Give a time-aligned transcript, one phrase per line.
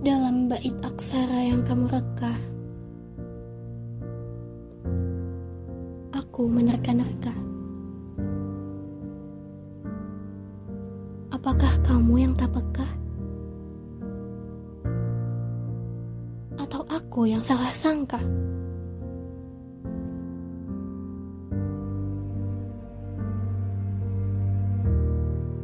[0.00, 2.32] dalam bait aksara yang kamu reka.
[6.16, 7.34] Aku menerka-nerka.
[11.28, 12.88] Apakah kamu yang tak peka?
[16.56, 18.20] Atau aku yang salah sangka?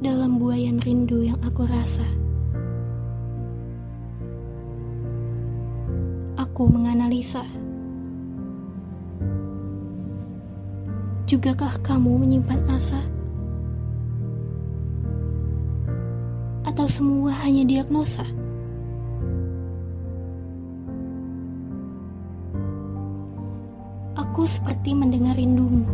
[0.05, 2.05] Dalam buayan rindu yang aku rasa,
[6.57, 7.45] aku menganalisa.
[11.29, 12.97] Jugakah kamu menyimpan asa?
[16.65, 18.25] Atau semua hanya diagnosa?
[24.17, 25.85] Aku seperti mendengar rindumu.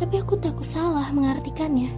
[0.00, 1.92] Tapi aku takut salah mengartikannya.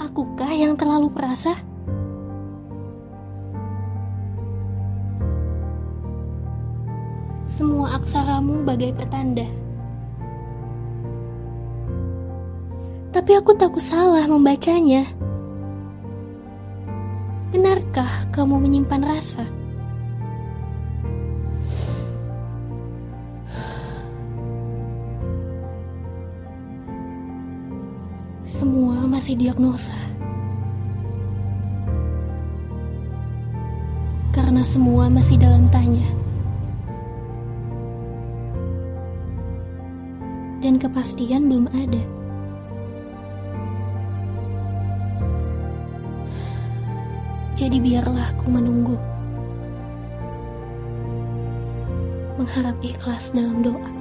[0.00, 1.75] Akukah yang terlalu perasa?
[7.46, 9.46] Semua aksaramu bagai pertanda.
[13.14, 15.06] Tapi aku takut salah membacanya.
[17.54, 19.46] Benarkah kamu menyimpan rasa?
[28.42, 29.94] Semua masih diagnosa.
[34.34, 36.25] Karena semua masih dalam tanya.
[40.66, 42.02] Dan kepastian belum ada.
[47.54, 48.98] Jadi biarlah aku menunggu.
[52.34, 53.95] Mengharap ikhlas dalam doa.